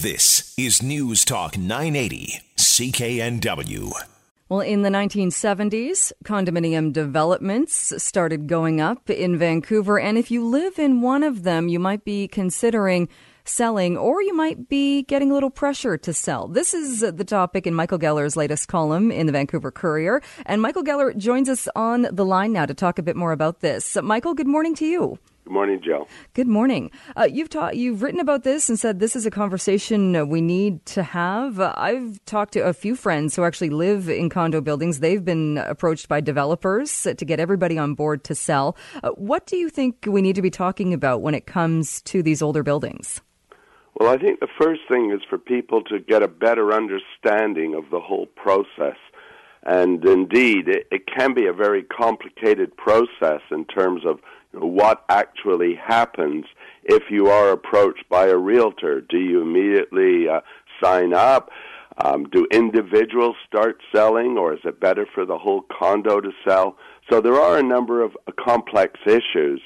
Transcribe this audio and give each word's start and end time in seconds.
This 0.00 0.54
is 0.56 0.80
News 0.80 1.24
Talk 1.24 1.58
980, 1.58 2.40
CKNW. 2.56 3.90
Well, 4.48 4.60
in 4.60 4.82
the 4.82 4.90
1970s, 4.90 6.12
condominium 6.22 6.92
developments 6.92 7.92
started 8.00 8.46
going 8.46 8.80
up 8.80 9.10
in 9.10 9.36
Vancouver. 9.36 9.98
And 9.98 10.16
if 10.16 10.30
you 10.30 10.46
live 10.46 10.78
in 10.78 11.00
one 11.00 11.24
of 11.24 11.42
them, 11.42 11.66
you 11.66 11.80
might 11.80 12.04
be 12.04 12.28
considering 12.28 13.08
selling, 13.44 13.96
or 13.96 14.22
you 14.22 14.36
might 14.36 14.68
be 14.68 15.02
getting 15.02 15.32
a 15.32 15.34
little 15.34 15.50
pressure 15.50 15.98
to 15.98 16.12
sell. 16.12 16.46
This 16.46 16.74
is 16.74 17.00
the 17.00 17.24
topic 17.24 17.66
in 17.66 17.74
Michael 17.74 17.98
Geller's 17.98 18.36
latest 18.36 18.68
column 18.68 19.10
in 19.10 19.26
the 19.26 19.32
Vancouver 19.32 19.72
Courier. 19.72 20.22
And 20.46 20.62
Michael 20.62 20.84
Geller 20.84 21.16
joins 21.16 21.48
us 21.48 21.66
on 21.74 22.06
the 22.12 22.24
line 22.24 22.52
now 22.52 22.66
to 22.66 22.74
talk 22.74 23.00
a 23.00 23.02
bit 23.02 23.16
more 23.16 23.32
about 23.32 23.62
this. 23.62 23.96
Michael, 24.00 24.34
good 24.34 24.46
morning 24.46 24.76
to 24.76 24.86
you. 24.86 25.18
Good 25.48 25.54
morning, 25.54 25.80
Joe. 25.82 26.06
Good 26.34 26.46
morning. 26.46 26.90
Uh, 27.16 27.26
you've 27.26 27.48
taught, 27.48 27.74
you've 27.74 28.02
written 28.02 28.20
about 28.20 28.42
this 28.42 28.68
and 28.68 28.78
said 28.78 29.00
this 29.00 29.16
is 29.16 29.24
a 29.24 29.30
conversation 29.30 30.28
we 30.28 30.42
need 30.42 30.84
to 30.84 31.02
have. 31.02 31.58
Uh, 31.58 31.72
I've 31.74 32.22
talked 32.26 32.52
to 32.52 32.60
a 32.60 32.74
few 32.74 32.94
friends 32.94 33.34
who 33.34 33.44
actually 33.44 33.70
live 33.70 34.10
in 34.10 34.28
condo 34.28 34.60
buildings. 34.60 35.00
They've 35.00 35.24
been 35.24 35.56
approached 35.56 36.06
by 36.06 36.20
developers 36.20 37.04
to 37.04 37.24
get 37.24 37.40
everybody 37.40 37.78
on 37.78 37.94
board 37.94 38.24
to 38.24 38.34
sell. 38.34 38.76
Uh, 39.02 39.08
what 39.12 39.46
do 39.46 39.56
you 39.56 39.70
think 39.70 40.04
we 40.06 40.20
need 40.20 40.34
to 40.34 40.42
be 40.42 40.50
talking 40.50 40.92
about 40.92 41.22
when 41.22 41.32
it 41.32 41.46
comes 41.46 42.02
to 42.02 42.22
these 42.22 42.42
older 42.42 42.62
buildings? 42.62 43.22
Well, 43.98 44.10
I 44.10 44.18
think 44.18 44.40
the 44.40 44.48
first 44.60 44.82
thing 44.86 45.12
is 45.12 45.22
for 45.30 45.38
people 45.38 45.82
to 45.84 45.98
get 45.98 46.22
a 46.22 46.28
better 46.28 46.74
understanding 46.74 47.74
of 47.74 47.84
the 47.90 48.00
whole 48.00 48.26
process. 48.26 48.98
And 49.62 50.04
indeed, 50.04 50.68
it, 50.68 50.88
it 50.90 51.06
can 51.06 51.32
be 51.32 51.46
a 51.46 51.54
very 51.54 51.84
complicated 51.84 52.76
process 52.76 53.40
in 53.50 53.64
terms 53.64 54.02
of 54.06 54.20
what 54.62 55.04
actually 55.08 55.74
happens 55.74 56.44
if 56.84 57.04
you 57.10 57.28
are 57.28 57.50
approached 57.50 58.08
by 58.08 58.26
a 58.26 58.36
realtor. 58.36 59.00
Do 59.00 59.18
you 59.18 59.42
immediately 59.42 60.28
uh, 60.28 60.40
sign 60.82 61.14
up? 61.14 61.50
Um, 62.04 62.28
do 62.30 62.46
individuals 62.52 63.36
start 63.46 63.80
selling, 63.94 64.38
or 64.38 64.54
is 64.54 64.60
it 64.64 64.80
better 64.80 65.06
for 65.14 65.26
the 65.26 65.38
whole 65.38 65.62
condo 65.62 66.20
to 66.20 66.30
sell? 66.46 66.76
So 67.10 67.20
there 67.20 67.40
are 67.40 67.58
a 67.58 67.62
number 67.62 68.02
of 68.02 68.16
uh, 68.26 68.32
complex 68.38 69.00
issues, 69.06 69.60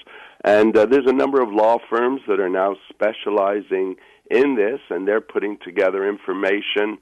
and 0.45 0.77
uh, 0.77 0.87
there's 0.87 1.07
a 1.07 1.13
number 1.13 1.43
of 1.43 1.53
law 1.53 1.79
firms 1.91 2.23
that 2.29 2.41
are 2.41 2.49
now 2.49 2.77
specializing 2.89 3.97
in 4.31 4.57
this, 4.57 4.81
and 4.89 5.07
they're 5.07 5.21
putting 5.21 5.59
together 5.63 6.09
information 6.09 6.99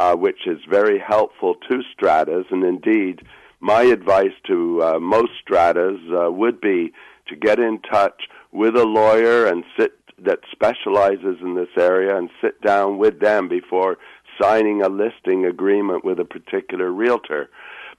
uh, 0.00 0.16
which 0.16 0.46
is 0.46 0.58
very 0.68 0.98
helpful 0.98 1.56
to 1.68 1.82
stratas. 1.92 2.46
And 2.50 2.64
indeed, 2.64 3.20
my 3.60 3.82
advice 3.82 4.32
to 4.46 4.82
uh, 4.82 4.98
most 4.98 5.32
stratas 5.42 5.98
uh, 6.10 6.32
would 6.32 6.58
be 6.58 6.92
to 7.30 7.36
get 7.36 7.58
in 7.58 7.80
touch 7.80 8.28
with 8.52 8.76
a 8.76 8.84
lawyer 8.84 9.46
and 9.46 9.64
sit 9.78 9.92
that 10.22 10.40
specializes 10.52 11.38
in 11.40 11.54
this 11.54 11.70
area 11.78 12.16
and 12.16 12.28
sit 12.42 12.60
down 12.60 12.98
with 12.98 13.20
them 13.20 13.48
before 13.48 13.96
signing 14.40 14.82
a 14.82 14.88
listing 14.88 15.46
agreement 15.46 16.04
with 16.04 16.20
a 16.20 16.24
particular 16.24 16.90
realtor. 16.90 17.48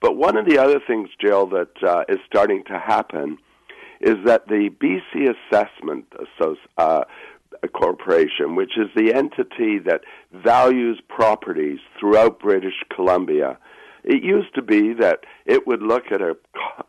But 0.02 0.18
one 0.18 0.38
of 0.38 0.46
the 0.48 0.58
other 0.58 0.80
things, 0.86 1.10
Jill, 1.20 1.48
that 1.48 1.84
uh, 1.84 2.04
is 2.10 2.20
starting 2.28 2.64
to 2.66 2.80
happen 2.80 3.38
is 4.00 4.18
that 4.26 4.48
the 4.48 4.70
BC 4.70 5.34
Assessment 5.52 6.06
uh, 6.78 7.04
Corporation, 7.74 8.56
which 8.56 8.78
is 8.78 8.88
the 8.96 9.14
entity 9.14 9.78
that 9.80 10.02
values 10.34 11.00
properties 11.08 11.80
throughout 12.00 12.40
British 12.40 12.84
Columbia, 12.94 13.60
it 14.04 14.24
used 14.24 14.54
to 14.56 14.62
be 14.62 14.94
that 14.94 15.22
it 15.46 15.68
would 15.68 15.82
look 15.82 16.12
at 16.12 16.22
a 16.22 16.36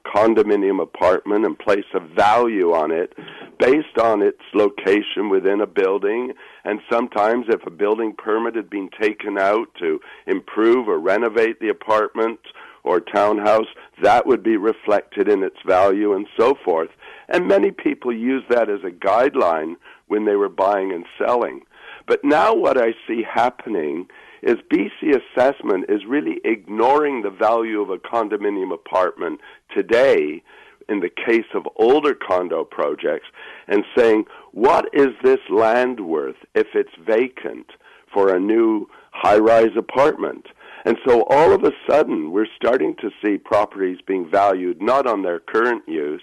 condominium 0.07 0.83
apartment 0.83 1.45
and 1.45 1.59
place 1.59 1.85
a 1.95 2.01
value 2.01 2.73
on 2.73 2.91
it 2.91 3.13
based 3.59 3.99
on 4.01 4.23
its 4.23 4.41
location 4.55 5.29
within 5.31 5.61
a 5.61 5.67
building. 5.67 6.33
And 6.65 6.81
sometimes, 6.91 7.47
if 7.49 7.67
a 7.67 7.71
building 7.71 8.15
permit 8.17 8.57
had 8.57 8.71
been 8.71 8.91
taken 9.01 9.39
out 9.39 9.69
to 9.81 10.01
improve 10.27 10.89
or 10.89 10.99
renovate 10.99 11.61
the 11.61 11.69
apartment 11.69 12.41
or 12.85 13.01
townhouse, 13.01 13.69
that 14.03 14.27
would 14.27 14.43
be 14.43 14.57
reflected 14.57 15.29
in 15.29 15.43
its 15.43 15.59
value 15.67 16.15
and 16.15 16.27
so 16.39 16.55
forth. 16.65 16.91
And 17.29 17.47
many 17.47 17.71
people 17.71 18.13
use 18.13 18.43
that 18.51 18.69
as 18.69 18.81
a 18.85 18.91
guideline 18.91 19.77
when 20.09 20.25
they 20.25 20.37
were 20.37 20.49
buying 20.49 20.93
and 20.93 21.07
selling. 21.19 21.63
But 22.07 22.25
now, 22.25 22.55
what 22.55 22.77
I 22.77 22.95
see 23.07 23.23
happening 23.23 24.09
is 24.43 24.57
BC 24.73 25.17
assessment 25.17 25.87
is 25.89 26.05
really 26.07 26.41
ignoring 26.45 27.23
the 27.23 27.31
value 27.31 27.81
of 27.81 27.91
a 27.91 27.99
condominium 27.99 28.73
apartment 28.73 29.41
today 29.75 30.43
in 30.89 31.01
the 31.01 31.11
case 31.11 31.47
of 31.55 31.69
older 31.77 32.15
condo 32.15 32.65
projects 32.65 33.27
and 33.69 33.85
saying, 33.97 34.25
what 34.53 34.87
is 34.93 35.09
this 35.23 35.39
land 35.49 36.01
worth 36.01 36.37
if 36.55 36.67
it's 36.75 36.91
vacant 37.07 37.67
for 38.13 38.35
a 38.35 38.41
new 38.41 38.89
high 39.13 39.39
rise 39.39 39.77
apartment? 39.77 40.47
And 40.85 40.97
so 41.07 41.25
all 41.31 41.53
of 41.53 41.63
a 41.63 41.73
sudden, 41.89 42.33
we're 42.33 42.47
starting 42.57 42.97
to 42.97 43.11
see 43.23 43.39
properties 43.39 43.99
being 44.07 44.29
valued 44.29 44.83
not 44.83 45.07
on 45.07 45.23
their 45.23 45.39
current 45.39 45.85
use, 45.87 46.23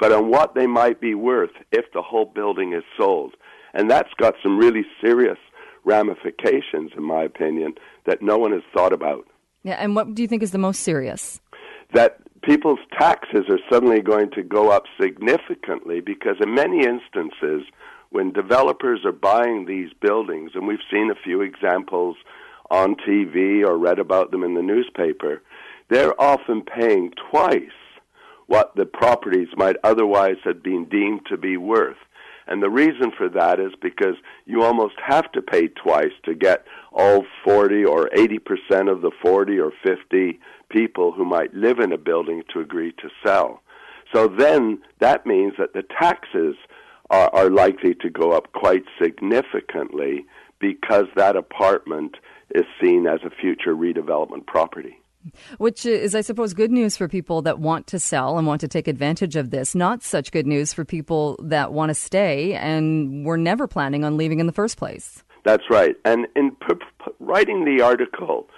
but 0.00 0.12
on 0.12 0.30
what 0.30 0.54
they 0.54 0.66
might 0.66 1.00
be 1.00 1.14
worth 1.14 1.50
if 1.72 1.84
the 1.92 2.02
whole 2.02 2.24
building 2.24 2.72
is 2.72 2.84
sold. 2.96 3.34
And 3.74 3.90
that's 3.90 4.12
got 4.18 4.34
some 4.42 4.58
really 4.58 4.86
serious 5.02 5.38
ramifications, 5.88 6.92
in 6.96 7.02
my 7.02 7.22
opinion, 7.22 7.74
that 8.04 8.22
no 8.22 8.36
one 8.38 8.52
has 8.52 8.62
thought 8.74 8.92
about. 8.92 9.26
Yeah, 9.62 9.74
and 9.74 9.96
what 9.96 10.14
do 10.14 10.22
you 10.22 10.28
think 10.28 10.42
is 10.42 10.52
the 10.52 10.58
most 10.58 10.82
serious? 10.82 11.40
That 11.94 12.18
people's 12.42 12.78
taxes 12.98 13.46
are 13.48 13.58
suddenly 13.70 14.00
going 14.00 14.30
to 14.32 14.42
go 14.42 14.70
up 14.70 14.84
significantly 15.00 16.00
because, 16.00 16.36
in 16.40 16.54
many 16.54 16.84
instances, 16.84 17.62
when 18.10 18.32
developers 18.32 19.00
are 19.04 19.12
buying 19.12 19.66
these 19.66 19.90
buildings, 20.00 20.52
and 20.54 20.66
we've 20.66 20.78
seen 20.90 21.10
a 21.10 21.22
few 21.24 21.40
examples 21.40 22.16
on 22.70 22.94
TV 22.96 23.66
or 23.66 23.78
read 23.78 23.98
about 23.98 24.30
them 24.30 24.44
in 24.44 24.54
the 24.54 24.62
newspaper, 24.62 25.42
they're 25.88 26.20
often 26.20 26.62
paying 26.62 27.12
twice 27.30 27.78
what 28.46 28.74
the 28.76 28.86
properties 28.86 29.48
might 29.56 29.76
otherwise 29.84 30.36
have 30.44 30.62
been 30.62 30.84
deemed 30.86 31.20
to 31.28 31.36
be 31.36 31.56
worth. 31.56 31.96
And 32.48 32.62
the 32.62 32.70
reason 32.70 33.12
for 33.16 33.28
that 33.28 33.60
is 33.60 33.72
because 33.80 34.16
you 34.46 34.62
almost 34.62 34.94
have 35.06 35.30
to 35.32 35.42
pay 35.42 35.68
twice 35.68 36.12
to 36.24 36.34
get 36.34 36.64
all 36.92 37.26
40 37.44 37.84
or 37.84 38.08
80% 38.16 38.90
of 38.90 39.02
the 39.02 39.12
40 39.22 39.60
or 39.60 39.70
50 39.84 40.40
people 40.70 41.12
who 41.12 41.26
might 41.26 41.52
live 41.52 41.78
in 41.78 41.92
a 41.92 41.98
building 41.98 42.42
to 42.52 42.60
agree 42.60 42.92
to 42.92 43.10
sell. 43.24 43.62
So 44.14 44.28
then 44.28 44.80
that 45.00 45.26
means 45.26 45.52
that 45.58 45.74
the 45.74 45.84
taxes 46.00 46.56
are, 47.10 47.30
are 47.34 47.50
likely 47.50 47.94
to 47.96 48.08
go 48.08 48.32
up 48.32 48.52
quite 48.54 48.84
significantly 49.02 50.24
because 50.58 51.04
that 51.16 51.36
apartment 51.36 52.16
is 52.54 52.64
seen 52.82 53.06
as 53.06 53.20
a 53.24 53.30
future 53.30 53.74
redevelopment 53.74 54.46
property. 54.46 54.98
Which 55.58 55.84
is, 55.84 56.14
I 56.14 56.20
suppose, 56.20 56.54
good 56.54 56.70
news 56.70 56.96
for 56.96 57.08
people 57.08 57.42
that 57.42 57.58
want 57.58 57.86
to 57.88 57.98
sell 57.98 58.38
and 58.38 58.46
want 58.46 58.60
to 58.60 58.68
take 58.68 58.88
advantage 58.88 59.36
of 59.36 59.50
this. 59.50 59.74
Not 59.74 60.02
such 60.02 60.32
good 60.32 60.46
news 60.46 60.72
for 60.72 60.84
people 60.84 61.38
that 61.42 61.72
want 61.72 61.90
to 61.90 61.94
stay 61.94 62.54
and 62.54 63.26
were 63.26 63.36
never 63.36 63.66
planning 63.66 64.04
on 64.04 64.16
leaving 64.16 64.40
in 64.40 64.46
the 64.46 64.52
first 64.52 64.76
place. 64.76 65.22
That's 65.44 65.64
right. 65.70 65.96
And 66.04 66.26
in 66.36 66.52
p- 66.52 66.74
p- 66.74 67.12
writing 67.20 67.64
the 67.64 67.82
article, 67.82 68.48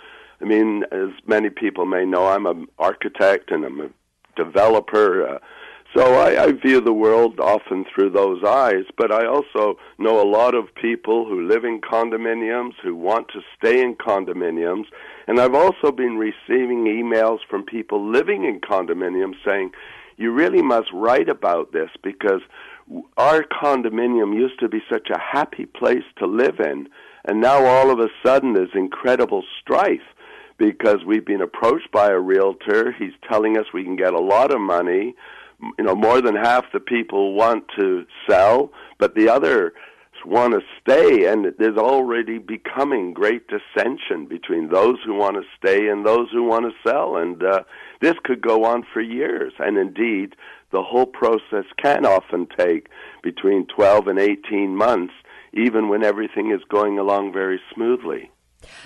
I 0.40 0.44
mean, 0.44 0.84
as 0.92 1.10
many 1.26 1.50
people 1.50 1.86
may 1.86 2.04
know, 2.04 2.26
I'm 2.26 2.46
an 2.46 2.66
architect 2.78 3.50
and 3.50 3.64
I'm 3.64 3.80
a 3.80 3.90
developer. 4.36 5.26
Uh, 5.26 5.38
so 5.94 6.14
I, 6.14 6.44
I 6.44 6.52
view 6.52 6.80
the 6.80 6.92
world 6.92 7.40
often 7.40 7.84
through 7.84 8.10
those 8.10 8.44
eyes, 8.44 8.84
but 8.96 9.10
I 9.10 9.26
also 9.26 9.76
know 9.98 10.20
a 10.20 10.28
lot 10.28 10.54
of 10.54 10.74
people 10.74 11.26
who 11.26 11.48
live 11.48 11.64
in 11.64 11.80
condominiums, 11.80 12.74
who 12.82 12.94
want 12.94 13.28
to 13.28 13.40
stay 13.58 13.82
in 13.82 13.96
condominiums, 13.96 14.84
and 15.26 15.40
I've 15.40 15.54
also 15.54 15.90
been 15.90 16.16
receiving 16.16 16.84
emails 16.84 17.38
from 17.48 17.64
people 17.64 18.08
living 18.08 18.44
in 18.44 18.60
condominiums 18.60 19.34
saying, 19.44 19.72
you 20.16 20.32
really 20.32 20.62
must 20.62 20.88
write 20.92 21.28
about 21.28 21.72
this 21.72 21.90
because 22.02 22.42
our 23.16 23.42
condominium 23.42 24.34
used 24.34 24.60
to 24.60 24.68
be 24.68 24.82
such 24.88 25.08
a 25.10 25.18
happy 25.18 25.66
place 25.66 26.04
to 26.18 26.26
live 26.26 26.60
in, 26.60 26.88
and 27.24 27.40
now 27.40 27.64
all 27.64 27.90
of 27.90 27.98
a 27.98 28.10
sudden 28.24 28.52
there's 28.52 28.74
incredible 28.74 29.42
strife 29.60 30.00
because 30.56 31.04
we've 31.06 31.24
been 31.24 31.40
approached 31.40 31.90
by 31.90 32.08
a 32.08 32.18
realtor. 32.18 32.92
He's 32.92 33.14
telling 33.28 33.56
us 33.56 33.66
we 33.72 33.82
can 33.82 33.96
get 33.96 34.12
a 34.12 34.20
lot 34.20 34.52
of 34.52 34.60
money 34.60 35.14
you 35.78 35.84
know 35.84 35.94
more 35.94 36.20
than 36.20 36.36
half 36.36 36.64
the 36.72 36.80
people 36.80 37.34
want 37.34 37.64
to 37.78 38.04
sell, 38.28 38.72
but 38.98 39.14
the 39.14 39.28
other 39.28 39.72
want 40.26 40.52
to 40.52 40.60
stay, 40.80 41.26
and 41.26 41.46
there's 41.58 41.78
already 41.78 42.38
becoming 42.38 43.12
great 43.12 43.46
dissension 43.48 44.26
between 44.26 44.68
those 44.68 44.96
who 45.04 45.14
want 45.14 45.36
to 45.36 45.42
stay 45.58 45.88
and 45.88 46.04
those 46.04 46.28
who 46.30 46.44
want 46.44 46.66
to 46.66 46.88
sell, 46.88 47.16
and 47.16 47.42
uh, 47.42 47.62
this 48.00 48.14
could 48.24 48.40
go 48.40 48.64
on 48.64 48.84
for 48.92 49.00
years. 49.00 49.52
And 49.58 49.78
indeed, 49.78 50.34
the 50.72 50.82
whole 50.82 51.06
process 51.06 51.64
can 51.82 52.04
often 52.06 52.46
take 52.58 52.88
between 53.22 53.66
12 53.74 54.08
and 54.08 54.18
18 54.18 54.76
months, 54.76 55.14
even 55.52 55.88
when 55.88 56.04
everything 56.04 56.50
is 56.50 56.60
going 56.68 56.98
along 56.98 57.32
very 57.32 57.60
smoothly. 57.74 58.30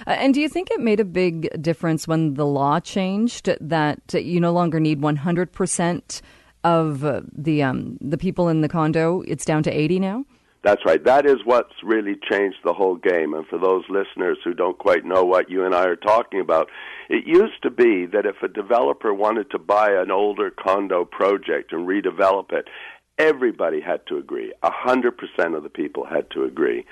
Uh, 0.06 0.10
and 0.10 0.34
do 0.34 0.40
you 0.40 0.48
think 0.48 0.70
it 0.70 0.80
made 0.80 1.00
a 1.00 1.04
big 1.04 1.50
difference 1.60 2.06
when 2.06 2.34
the 2.34 2.46
law 2.46 2.78
changed 2.78 3.50
that 3.60 4.00
you 4.12 4.40
no 4.40 4.52
longer 4.52 4.78
need 4.78 5.00
100% 5.00 6.22
of 6.64 7.00
the 7.32 7.62
um, 7.62 7.98
the 8.00 8.18
people 8.18 8.48
in 8.48 8.62
the 8.62 8.68
condo, 8.68 9.22
it's 9.22 9.44
down 9.44 9.62
to 9.64 9.70
80 9.70 10.00
now? 10.00 10.24
That's 10.64 10.84
right. 10.86 11.04
That 11.04 11.26
is 11.26 11.36
what's 11.44 11.74
really 11.82 12.16
changed 12.30 12.56
the 12.64 12.72
whole 12.72 12.96
game. 12.96 13.34
And 13.34 13.46
for 13.46 13.58
those 13.58 13.84
listeners 13.90 14.38
who 14.42 14.54
don't 14.54 14.78
quite 14.78 15.04
know 15.04 15.22
what 15.22 15.50
you 15.50 15.66
and 15.66 15.74
I 15.74 15.84
are 15.84 15.94
talking 15.94 16.40
about, 16.40 16.70
it 17.10 17.26
used 17.26 17.62
to 17.64 17.70
be 17.70 18.06
that 18.06 18.24
if 18.24 18.42
a 18.42 18.48
developer 18.48 19.12
wanted 19.12 19.50
to 19.50 19.58
buy 19.58 19.90
an 19.90 20.10
older 20.10 20.50
condo 20.50 21.04
project 21.04 21.72
and 21.72 21.86
redevelop 21.86 22.50
it, 22.50 22.68
everybody 23.18 23.82
had 23.82 24.06
to 24.06 24.16
agree. 24.16 24.54
A 24.62 24.70
hundred 24.72 25.18
percent 25.18 25.54
of 25.54 25.64
the 25.64 25.68
people 25.68 26.06
had 26.06 26.30
to 26.30 26.44
agree. 26.44 26.86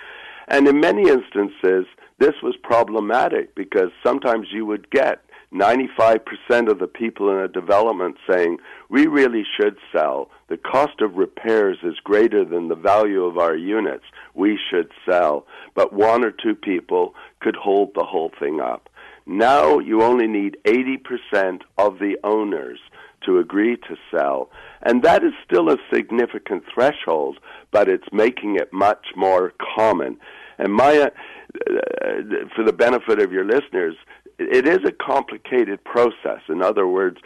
And 0.49 0.69
in 0.69 0.79
many 0.81 1.09
instances, 1.09 1.87
this 2.19 2.35
was 2.43 2.55
problematic 2.63 3.55
because 3.55 3.89
sometimes 4.05 4.49
you 4.53 4.67
would 4.67 4.91
get 4.91 5.23
95% 5.53 6.71
of 6.71 6.79
the 6.79 6.87
people 6.87 7.31
in 7.31 7.39
a 7.39 7.49
development 7.49 8.17
saying, 8.29 8.59
we 8.89 9.07
really 9.07 9.45
should 9.57 9.77
sell. 9.95 10.31
The 10.49 10.57
cost 10.57 11.01
of 11.01 11.17
repairs 11.17 11.79
is 11.83 11.95
greater 12.03 12.45
than 12.45 12.69
the 12.69 12.75
value 12.75 13.25
of 13.25 13.39
our 13.39 13.57
units. 13.57 14.05
We 14.35 14.59
should 14.71 14.91
sell. 15.09 15.47
But 15.75 15.93
one 15.93 16.25
or 16.25 16.31
two 16.31 16.55
people 16.55 17.15
could 17.41 17.57
hold 17.57 17.93
the 17.95 18.05
whole 18.05 18.33
thing 18.39 18.61
up. 18.61 18.89
Now 19.27 19.79
you 19.79 20.03
only 20.03 20.27
need 20.27 20.57
80% 20.65 21.61
of 21.79 21.99
the 21.99 22.17
owners 22.25 22.79
to 23.27 23.39
agree 23.39 23.77
to 23.77 23.97
sell. 24.11 24.51
And 24.83 25.03
that 25.03 25.23
is 25.23 25.33
still 25.45 25.71
a 25.71 25.77
significant 25.93 26.65
threshold, 26.73 27.39
but 27.71 27.89
it's 27.89 28.09
making 28.13 28.57
it 28.57 28.73
much 28.73 29.07
more 29.17 29.53
common. 29.77 30.19
And 30.59 30.73
Maya, 30.73 31.11
uh, 31.11 32.47
for 32.55 32.65
the 32.65 32.73
benefit 32.73 33.21
of 33.21 33.33
your 33.33 33.45
listeners, 33.45 33.95
it 34.39 34.67
is 34.67 34.81
a 34.87 34.93
complicated 34.93 35.83
process. 35.85 36.41
In 36.49 36.63
other 36.63 36.87
words, 36.87 37.19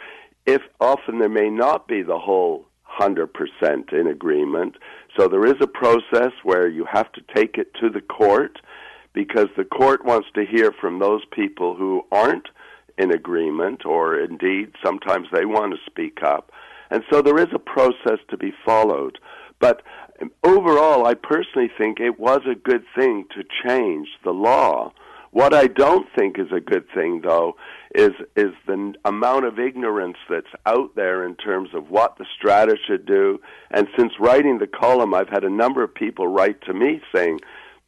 if 0.45 0.61
often 0.79 1.19
there 1.19 1.29
may 1.29 1.49
not 1.49 1.87
be 1.87 2.01
the 2.01 2.19
whole 2.19 2.65
100% 2.99 3.27
in 3.93 4.07
agreement, 4.07 4.75
so 5.17 5.27
there 5.27 5.45
is 5.45 5.55
a 5.61 5.67
process 5.67 6.31
where 6.43 6.67
you 6.67 6.85
have 6.91 7.11
to 7.13 7.21
take 7.35 7.57
it 7.57 7.73
to 7.81 7.89
the 7.89 8.01
court 8.01 8.59
because 9.13 9.47
the 9.57 9.65
court 9.65 10.05
wants 10.05 10.27
to 10.35 10.45
hear 10.45 10.71
from 10.71 10.99
those 10.99 11.21
people 11.31 11.75
who 11.75 12.03
aren't 12.11 12.47
in 12.97 13.11
agreement 13.11 13.85
or 13.85 14.19
indeed 14.19 14.71
sometimes 14.83 15.27
they 15.31 15.45
want 15.45 15.73
to 15.73 15.79
speak 15.85 16.23
up. 16.23 16.51
And 16.89 17.03
so 17.11 17.21
there 17.21 17.39
is 17.39 17.47
a 17.53 17.59
process 17.59 18.19
to 18.29 18.37
be 18.37 18.53
followed. 18.65 19.19
But 19.59 19.81
overall, 20.43 21.05
I 21.05 21.13
personally 21.15 21.69
think 21.77 21.99
it 21.99 22.19
was 22.19 22.41
a 22.49 22.55
good 22.55 22.83
thing 22.95 23.25
to 23.35 23.43
change 23.67 24.07
the 24.23 24.31
law 24.31 24.93
what 25.31 25.53
I 25.53 25.67
don't 25.67 26.07
think 26.17 26.39
is 26.39 26.51
a 26.51 26.59
good 26.59 26.85
thing, 26.93 27.21
though, 27.23 27.55
is 27.93 28.11
is 28.35 28.53
the 28.65 28.93
amount 29.05 29.45
of 29.45 29.59
ignorance 29.59 30.17
that's 30.29 30.47
out 30.65 30.95
there 30.95 31.25
in 31.25 31.35
terms 31.35 31.69
of 31.73 31.89
what 31.89 32.17
the 32.17 32.25
strata 32.37 32.75
should 32.87 33.05
do. 33.05 33.39
And 33.71 33.87
since 33.97 34.13
writing 34.19 34.57
the 34.57 34.67
column, 34.67 35.13
I've 35.13 35.29
had 35.29 35.43
a 35.43 35.49
number 35.49 35.83
of 35.83 35.93
people 35.93 36.27
write 36.27 36.61
to 36.61 36.73
me 36.73 37.01
saying, 37.13 37.39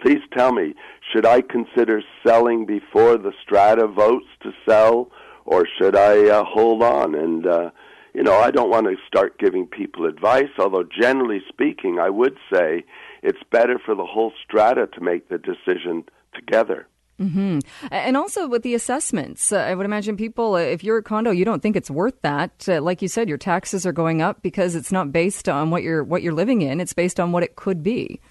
"Please 0.01 0.21
tell 0.35 0.51
me, 0.51 0.75
should 1.11 1.25
I 1.25 1.41
consider 1.41 2.01
selling 2.25 2.65
before 2.65 3.17
the 3.17 3.33
strata 3.41 3.87
votes 3.87 4.27
to 4.43 4.51
sell, 4.67 5.11
or 5.45 5.65
should 5.77 5.95
I 5.95 6.27
uh, 6.27 6.43
hold 6.43 6.83
on?" 6.83 7.15
And 7.15 7.47
uh, 7.47 7.71
you 8.13 8.23
know, 8.23 8.37
I 8.37 8.51
don't 8.51 8.69
want 8.69 8.87
to 8.87 8.95
start 9.07 9.39
giving 9.39 9.65
people 9.65 10.05
advice, 10.05 10.49
although 10.57 10.83
generally 10.83 11.41
speaking, 11.47 11.99
I 11.99 12.09
would 12.09 12.37
say 12.51 12.83
it's 13.21 13.43
better 13.51 13.79
for 13.79 13.95
the 13.95 14.05
whole 14.05 14.33
strata 14.43 14.87
to 14.87 15.01
make 15.01 15.29
the 15.29 15.37
decision 15.37 16.03
together. 16.33 16.87
Mm-hmm. 17.19 17.59
And 17.91 18.15
also 18.15 18.47
with 18.47 18.63
the 18.63 18.73
assessments, 18.75 19.51
uh, 19.51 19.57
I 19.57 19.75
would 19.75 19.85
imagine 19.85 20.15
people, 20.15 20.55
uh, 20.55 20.59
if 20.59 20.83
you're 20.83 20.97
a 20.97 21.03
condo, 21.03 21.31
you 21.31 21.43
don't 21.43 21.61
think 21.61 21.75
it's 21.75 21.91
worth 21.91 22.21
that. 22.21 22.65
Uh, 22.67 22.81
like 22.81 23.01
you 23.01 23.07
said, 23.07 23.27
your 23.27 23.37
taxes 23.37 23.85
are 23.85 23.91
going 23.91 24.21
up 24.21 24.41
because 24.41 24.73
it's 24.75 24.91
not 24.91 25.11
based 25.11 25.49
on 25.49 25.69
what 25.69 25.83
you're 25.83 26.03
what 26.03 26.21
you're 26.21 26.33
living 26.33 26.61
in; 26.61 26.79
it's 26.79 26.93
based 26.93 27.19
on 27.19 27.31
what 27.31 27.43
it 27.43 27.55
could 27.55 27.83
be. 27.83 28.21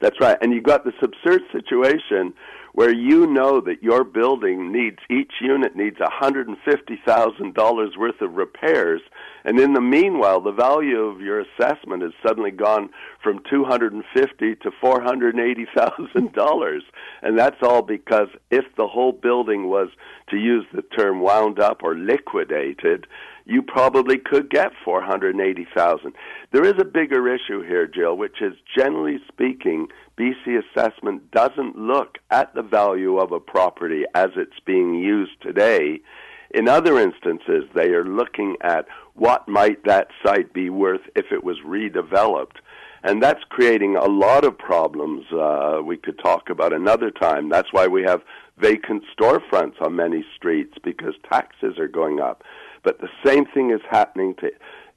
That's 0.00 0.20
right, 0.20 0.36
and 0.42 0.52
you've 0.52 0.64
got 0.64 0.84
this 0.84 0.94
absurd 1.02 1.42
situation 1.50 2.34
where 2.74 2.92
you 2.92 3.26
know 3.26 3.60
that 3.60 3.82
your 3.82 4.04
building 4.04 4.70
needs 4.72 4.98
each 5.08 5.34
unit 5.40 5.76
needs 5.76 5.98
$150,000 5.98 7.96
worth 7.96 8.20
of 8.20 8.34
repairs. 8.34 9.00
And 9.44 9.60
in 9.60 9.74
the 9.74 9.80
meanwhile 9.80 10.40
the 10.40 10.50
value 10.50 10.98
of 11.02 11.20
your 11.20 11.38
assessment 11.40 12.02
has 12.02 12.10
suddenly 12.26 12.50
gone 12.50 12.90
from 13.22 13.40
250 13.48 14.56
to 14.56 14.70
$480,000 14.82 16.80
and 17.22 17.38
that's 17.38 17.62
all 17.62 17.82
because 17.82 18.28
if 18.50 18.64
the 18.76 18.88
whole 18.88 19.12
building 19.12 19.68
was 19.68 19.90
to 20.30 20.36
use 20.36 20.66
the 20.74 20.82
term 20.82 21.20
wound 21.20 21.60
up 21.60 21.82
or 21.84 21.94
liquidated 21.94 23.06
you 23.46 23.62
probably 23.62 24.18
could 24.18 24.48
get 24.48 24.72
480,000. 24.84 26.12
There 26.52 26.64
is 26.64 26.74
a 26.78 26.84
bigger 26.84 27.28
issue 27.28 27.62
here, 27.62 27.86
Jill, 27.86 28.16
which 28.16 28.40
is 28.40 28.54
generally 28.76 29.18
speaking, 29.28 29.88
BC 30.18 30.62
assessment 30.64 31.30
doesn't 31.30 31.76
look 31.76 32.18
at 32.30 32.54
the 32.54 32.62
value 32.62 33.18
of 33.18 33.32
a 33.32 33.40
property 33.40 34.04
as 34.14 34.30
it's 34.36 34.60
being 34.64 34.94
used 34.94 35.40
today. 35.42 36.00
In 36.54 36.68
other 36.68 36.98
instances, 37.00 37.64
they 37.74 37.88
are 37.88 38.04
looking 38.04 38.56
at 38.62 38.86
what 39.14 39.48
might 39.48 39.84
that 39.84 40.08
site 40.24 40.52
be 40.52 40.70
worth 40.70 41.02
if 41.16 41.26
it 41.32 41.44
was 41.44 41.58
redeveloped. 41.66 42.56
And 43.02 43.22
that's 43.22 43.42
creating 43.50 43.96
a 43.96 44.06
lot 44.06 44.44
of 44.44 44.56
problems 44.56 45.26
uh, 45.32 45.80
we 45.84 45.98
could 45.98 46.18
talk 46.18 46.48
about 46.48 46.72
another 46.72 47.10
time. 47.10 47.50
That's 47.50 47.72
why 47.72 47.86
we 47.86 48.02
have 48.04 48.22
vacant 48.56 49.02
storefronts 49.18 49.82
on 49.82 49.96
many 49.96 50.24
streets 50.34 50.74
because 50.82 51.14
taxes 51.30 51.78
are 51.78 51.88
going 51.88 52.20
up. 52.20 52.44
But 52.84 53.00
the 53.00 53.08
same 53.24 53.46
thing 53.46 53.70
is 53.70 53.80
happening 53.90 54.34
to 54.40 54.50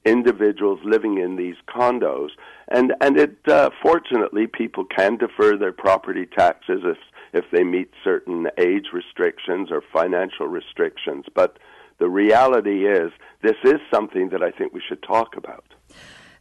individuals 0.06 0.80
living 0.84 1.18
in 1.18 1.36
these 1.36 1.56
condos, 1.68 2.30
and 2.70 2.94
and 3.02 3.18
it 3.18 3.38
uh, 3.48 3.70
fortunately 3.82 4.48
people 4.48 4.86
can 4.86 5.18
defer 5.18 5.58
their 5.58 5.72
property 5.72 6.26
taxes 6.26 6.82
if 6.84 6.98
if 7.34 7.46
they 7.52 7.64
meet 7.64 7.92
certain 8.04 8.48
age 8.58 8.88
restrictions 8.94 9.70
or 9.72 9.82
financial 9.94 10.48
restrictions. 10.48 11.26
But 11.34 11.58
the 12.00 12.10
reality 12.10 12.86
is, 12.86 13.12
this 13.42 13.58
is 13.64 13.80
something 13.92 14.30
that 14.30 14.44
I 14.44 14.52
think 14.52 14.74
we 14.74 14.82
should 14.88 15.02
talk 15.04 15.36
about. 15.36 15.66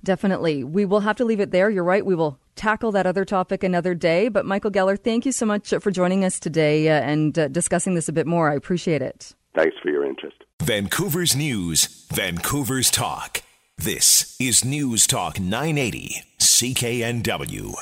Definitely. 0.05 0.63
We 0.63 0.85
will 0.85 1.01
have 1.01 1.17
to 1.17 1.25
leave 1.25 1.41
it 1.41 1.51
there. 1.51 1.71
You're 1.71 1.83
right. 1.83 2.05
We 2.05 2.15
will 2.15 2.39
tackle 2.55 2.93
that 2.93 3.07
other 3.07 3.25
topic 3.25 3.65
another 3.65 3.95
day. 3.95 4.29
But 4.29 4.47
Michael 4.47 4.71
Geller, 4.71 4.99
thank 5.03 5.27
you 5.27 5.33
so 5.33 5.47
much 5.47 5.73
for 5.81 5.91
joining 5.91 6.25
us 6.25 6.39
today 6.39 6.89
uh, 6.89 7.01
and 7.01 7.37
uh, 7.39 7.49
discussing 7.49 7.95
this 7.95 8.09
a 8.09 8.13
bit 8.13 8.27
more. 8.27 8.51
I 8.51 8.55
appreciate 8.55 9.03
it. 9.03 9.35
Thanks 9.57 9.77
for 9.83 9.91
your 9.91 10.05
interest. 10.05 10.45
Vancouver's 10.63 11.35
News, 11.35 12.07
Vancouver's 12.13 12.91
Talk. 12.91 13.43
This 13.79 14.37
is 14.39 14.65
News 14.65 15.07
Talk 15.07 15.41
980, 15.41 16.23
CKNW. 16.39 17.77